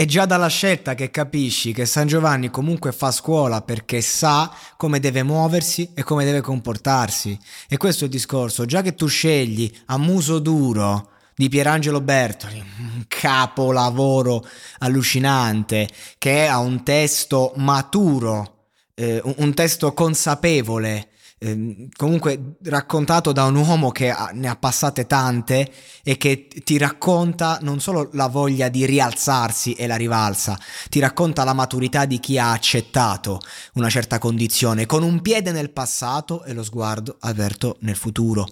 È 0.00 0.06
già 0.06 0.24
dalla 0.24 0.48
scelta 0.48 0.94
che 0.94 1.10
capisci 1.10 1.74
che 1.74 1.84
San 1.84 2.06
Giovanni 2.06 2.48
comunque 2.48 2.90
fa 2.90 3.10
scuola 3.10 3.60
perché 3.60 4.00
sa 4.00 4.50
come 4.78 4.98
deve 4.98 5.22
muoversi 5.22 5.90
e 5.92 6.02
come 6.04 6.24
deve 6.24 6.40
comportarsi. 6.40 7.38
E 7.68 7.76
questo 7.76 8.04
è 8.04 8.06
il 8.06 8.12
discorso. 8.12 8.64
Già 8.64 8.80
che 8.80 8.94
tu 8.94 9.08
scegli 9.08 9.70
a 9.88 9.98
muso 9.98 10.38
duro 10.38 11.10
di 11.34 11.50
Pierangelo 11.50 12.00
Bertoli, 12.00 12.64
un 12.78 13.04
capolavoro 13.08 14.42
allucinante 14.78 15.86
che 16.16 16.46
ha 16.46 16.60
un 16.60 16.82
testo 16.82 17.52
maturo, 17.56 18.68
eh, 18.94 19.20
un 19.22 19.52
testo 19.52 19.92
consapevole 19.92 21.10
Ehm, 21.42 21.88
comunque 21.96 22.56
raccontato 22.64 23.32
da 23.32 23.44
un 23.44 23.56
uomo 23.56 23.90
che 23.90 24.10
ha, 24.10 24.28
ne 24.34 24.46
ha 24.46 24.56
passate 24.56 25.06
tante 25.06 25.72
e 26.02 26.18
che 26.18 26.48
ti 26.48 26.76
racconta 26.76 27.58
non 27.62 27.80
solo 27.80 28.10
la 28.12 28.26
voglia 28.26 28.68
di 28.68 28.84
rialzarsi 28.84 29.72
e 29.72 29.86
la 29.86 29.96
rivalsa, 29.96 30.58
ti 30.90 30.98
racconta 30.98 31.42
la 31.42 31.54
maturità 31.54 32.04
di 32.04 32.20
chi 32.20 32.36
ha 32.38 32.52
accettato 32.52 33.40
una 33.74 33.88
certa 33.88 34.18
condizione 34.18 34.84
con 34.84 35.02
un 35.02 35.22
piede 35.22 35.50
nel 35.50 35.70
passato 35.70 36.44
e 36.44 36.52
lo 36.52 36.62
sguardo 36.62 37.16
aperto 37.20 37.78
nel 37.80 37.96
futuro. 37.96 38.46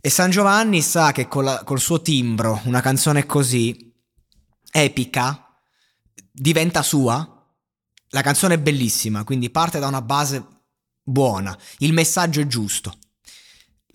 E 0.00 0.10
San 0.10 0.30
Giovanni 0.30 0.82
sa 0.82 1.12
che 1.12 1.28
col, 1.28 1.60
col 1.64 1.78
suo 1.78 2.02
timbro 2.02 2.60
una 2.64 2.80
canzone 2.80 3.26
così 3.26 3.94
epica 4.72 5.56
diventa 6.32 6.82
sua. 6.82 7.28
La 8.08 8.22
canzone 8.22 8.54
è 8.54 8.58
bellissima, 8.58 9.22
quindi 9.22 9.50
parte 9.50 9.78
da 9.78 9.86
una 9.86 10.02
base 10.02 10.53
buona, 11.04 11.56
il 11.78 11.92
messaggio 11.92 12.40
è 12.40 12.46
giusto. 12.46 12.96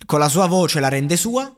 Con 0.06 0.18
la 0.18 0.28
sua 0.28 0.46
voce 0.46 0.80
la 0.80 0.88
rende 0.88 1.16
sua 1.16 1.54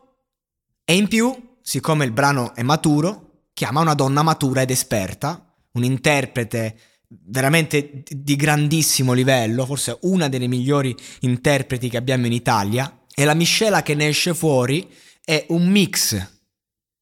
e 0.85 0.97
in 0.97 1.07
più, 1.07 1.57
siccome 1.63 2.05
il 2.05 2.13
brano 2.13 2.55
è 2.55 2.63
maturo, 2.63 3.45
chiama 3.53 3.81
una 3.81 3.95
donna 3.95 4.23
matura 4.23 4.63
ed 4.63 4.71
esperta, 4.71 5.55
un 5.73 5.85
interprete 5.85 6.79
veramente 7.07 8.03
di 8.09 8.37
grandissimo 8.37 9.13
livello, 9.13 9.67
forse 9.67 9.99
una 10.03 10.29
delle 10.29 10.49
migliori 10.49 10.97
interpreti 11.21 11.89
che 11.89 11.99
abbiamo 11.99 12.27
in 12.27 12.33
Italia, 12.33 13.05
e 13.15 13.25
la 13.25 13.35
miscela 13.35 13.83
che 13.83 13.95
ne 13.95 14.09
esce 14.09 14.35
fuori 14.35 14.91
è 15.23 15.45
un 15.51 15.69
mix 15.69 16.31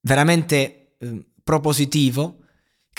veramente 0.01 0.97
eh, 0.99 1.27
propositivo 1.43 2.40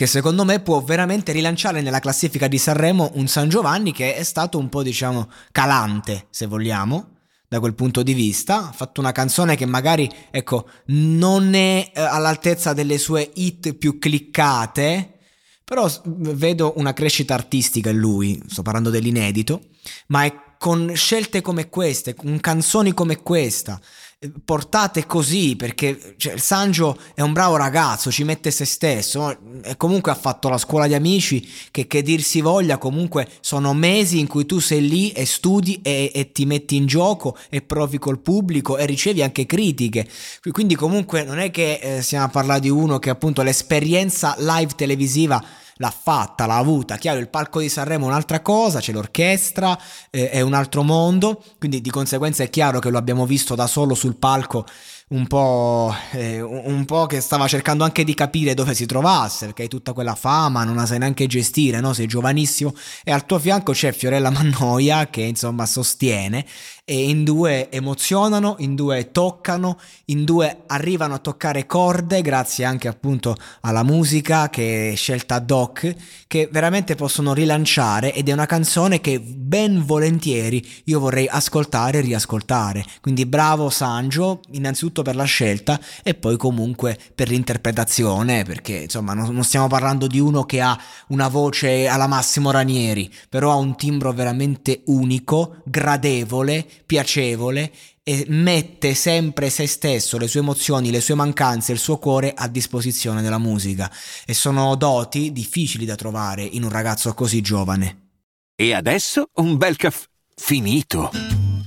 che 0.02 0.08
secondo 0.08 0.46
me 0.46 0.60
può 0.60 0.82
veramente 0.82 1.32
rilanciare 1.32 1.80
nella 1.84 2.00
classifica 2.00 2.48
di 2.48 2.58
Sanremo 2.58 3.12
un 3.14 3.28
San 3.28 3.50
Giovanni 3.50 3.94
che 3.94 4.16
è 4.16 4.24
stato 4.24 4.58
un 4.58 4.68
po' 4.68 4.82
diciamo 4.82 5.30
calante, 5.52 6.26
se 6.32 6.48
vogliamo, 6.48 7.18
da 7.48 7.60
quel 7.60 7.76
punto 7.76 8.02
di 8.02 8.16
vista. 8.16 8.70
Ha 8.70 8.72
fatto 8.72 9.00
una 9.00 9.12
canzone 9.12 9.56
che 9.56 9.68
magari, 9.68 10.12
ecco, 10.32 10.68
non 10.88 11.54
è 11.54 11.92
eh, 11.94 12.02
all'altezza 12.02 12.74
delle 12.74 12.98
sue 12.98 13.30
hit 13.32 13.76
più 13.76 14.00
cliccate, 14.00 15.20
però 15.64 15.88
vedo 16.06 16.74
una 16.78 16.94
crescita 16.94 17.36
artistica 17.36 17.92
in 17.92 18.00
lui, 18.00 18.42
sto 18.48 18.64
parlando 18.64 18.90
dell'inedito, 18.90 19.66
ma 20.08 20.24
è 20.24 20.34
con 20.58 20.96
scelte 20.96 21.42
come 21.42 21.70
queste, 21.70 22.16
con 22.16 22.40
canzoni 22.40 22.96
come 22.96 23.22
questa, 23.22 23.80
portate 24.46 25.08
così 25.08 25.56
perché 25.56 26.14
cioè, 26.18 26.34
il 26.34 26.42
Sangio 26.42 26.96
è 27.16 27.22
un 27.22 27.34
bravo 27.34 27.56
ragazzo, 27.56 28.12
ci 28.12 28.24
mette 28.24 28.52
se 28.52 28.66
stesso 28.66 29.36
e 29.64 29.78
comunque 29.78 30.12
ha 30.12 30.16
fatto 30.16 30.50
la 30.50 30.58
scuola 30.58 30.88
di 30.88 30.94
amici 30.94 31.48
che, 31.72 31.88
che 31.88 32.02
dir 32.02 32.22
si 32.22 32.42
voglia 32.42 32.78
comunque 32.78 33.28
sono 33.42 33.74
mesi 33.74 34.20
in 34.20 34.28
cui 34.28 34.46
tu 34.46 34.60
sei 34.60 34.88
lì 34.88 35.12
e 35.12 35.26
studi 35.26 35.80
e, 35.82 36.12
e 36.14 36.32
ti 36.32 36.46
metti 36.46 36.76
in 36.76 36.86
gioco 36.86 37.38
e 37.50 37.62
provi 37.62 37.98
col 37.98 38.20
pubblico 38.20 38.78
e 38.78 38.86
ricevi 38.86 39.22
anche 39.22 39.46
critiche. 39.46 40.08
Quindi 40.52 40.76
comunque 40.76 41.24
non 41.24 41.40
è 41.40 41.52
che 41.52 41.80
eh, 41.82 42.02
stiamo 42.02 42.26
a 42.26 42.30
parlare 42.30 42.60
di 42.60 42.70
uno 42.70 43.00
che 43.00 43.10
appunto 43.10 43.42
l'esperienza 43.42 44.36
live 44.38 44.74
televisiva 44.76 45.44
l'ha 45.76 45.92
fatta, 45.92 46.46
l'ha 46.46 46.58
avuta. 46.58 46.98
Chiaro, 46.98 47.20
il 47.20 47.30
palco 47.30 47.60
di 47.60 47.70
Sanremo 47.70 48.06
è 48.06 48.10
un'altra 48.10 48.42
cosa, 48.42 48.80
c'è 48.80 48.92
l'orchestra, 48.92 49.78
eh, 50.10 50.30
è 50.30 50.42
un 50.42 50.54
altro 50.54 50.84
mondo, 50.84 51.44
quindi 51.58 51.82
di 51.82 51.90
conseguenza 51.90 52.44
è 52.44 52.50
chiaro 52.50 52.80
che 52.80 52.90
lo 52.90 52.98
abbiamo 52.98 53.26
visto 53.26 53.56
da 53.56 53.68
solo 53.68 53.94
sul 53.96 54.16
palco 54.16 54.66
un 55.12 55.28
po', 55.28 55.94
eh, 56.12 56.42
un 56.42 56.86
po' 56.86 57.06
che 57.06 57.20
stava 57.20 57.48
cercando 57.48 57.84
anche 57.84 58.04
di 58.04 58.14
capire 58.14 58.54
dove 58.54 58.74
si 58.74 58.86
trovasse, 58.86 59.46
perché 59.46 59.64
hai 59.64 59.68
tutta 59.68 59.94
quella 59.94 60.16
fama, 60.16 60.64
non 60.64 60.76
la 60.76 60.86
sai 60.86 61.00
neanche 61.00 61.28
gestire, 61.28 61.82
no? 61.82 61.94
sei 61.94 62.08
giovanissimo 62.08 62.74
e 63.04 63.12
al 63.12 63.26
tuo 63.26 63.38
fianco 63.40 63.74
c'è 63.74 63.92
Fiorella 63.92 64.30
Mannoia 64.30 65.10
che 65.10 65.22
insomma 65.22 65.66
sostiene 65.66 66.46
e 66.86 67.10
in 67.10 67.24
due 67.24 67.70
emozionano, 67.70 68.56
in 68.60 68.76
due 68.76 69.12
toccano, 69.12 69.78
in 70.06 70.24
due 70.24 70.64
arrivano 70.68 71.16
a 71.16 71.20
toccare 71.20 71.66
corde 71.66 72.22
grazie 72.22 72.64
anche 72.64 72.88
appunto 72.88 73.36
alla 73.62 73.84
musica 73.84 74.50
che 74.50 74.92
è 74.92 74.96
scelta 74.96 75.36
ad 75.36 75.52
hoc, 75.52 75.71
che 75.72 76.50
veramente 76.52 76.96
possono 76.96 77.34
rilanciare 77.34 78.14
ed 78.14 78.30
è 78.30 78.32
una 78.32 78.46
canzone 78.46 79.02
che 79.02 79.20
ben 79.20 79.86
volentieri 79.86 80.66
io 80.86 81.00
vorrei 81.00 81.28
ascoltare 81.28 82.00
e 82.00 82.02
riascoltare. 82.02 82.86
Quindi 83.02 83.26
bravo 83.26 83.70
Sangio, 83.70 84.42
innanzitutto 84.52 85.02
per 85.02 85.16
la 85.16 85.24
scelta 85.24 85.80
e 86.04 86.14
poi 86.14 86.38
comunque 86.38 86.98
per 87.14 87.30
l'interpretazione, 87.30 88.44
perché 88.44 88.74
insomma 88.74 89.14
non, 89.14 89.34
non 89.34 89.44
stiamo 89.44 89.68
parlando 89.68 90.08
di 90.08 90.20
uno 90.20 90.44
che 90.44 90.62
ha 90.62 90.78
una 91.08 91.28
voce 91.28 91.88
alla 91.88 92.08
Massimo 92.08 92.52
Ranieri, 92.52 93.12
però 93.30 93.52
ha 93.52 93.56
un 93.56 93.76
timbro 93.76 94.12
veramente 94.14 94.82
unico, 94.86 95.62
gradevole, 95.66 96.66
piacevole 96.86 97.72
e 98.04 98.26
mette 98.30 98.94
sempre 98.94 99.50
se 99.50 99.68
stesso, 99.68 100.18
le 100.18 100.28
sue 100.28 100.40
emozioni, 100.40 100.92
le 100.92 101.02
sue 101.02 101.16
mancanze, 101.16 101.72
il 101.72 101.80
suo 101.80 101.98
cuore 101.98 102.34
a 102.36 102.48
disposizione 102.48 103.22
della 103.22 103.38
musica 103.38 103.92
e 104.26 104.34
sono 104.34 104.76
doti 104.76 105.32
difficili 105.32 105.86
da 105.86 105.96
trovare 105.96 106.44
in 106.44 106.64
un 106.64 106.70
ragazzo 106.70 107.14
così 107.14 107.42
giovane. 107.42 108.10
E 108.56 108.74
adesso 108.74 109.30
un 109.36 109.58
bel 109.58 109.76
caffè 109.76 110.06
finito. 110.36 111.31